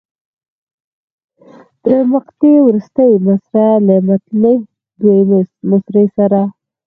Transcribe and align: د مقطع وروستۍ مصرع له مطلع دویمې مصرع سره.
د 1.83 1.85
مقطع 2.11 2.55
وروستۍ 2.67 3.11
مصرع 3.27 3.71
له 3.87 3.95
مطلع 4.09 4.55
دویمې 4.99 5.41
مصرع 5.69 6.05
سره. 6.17 6.41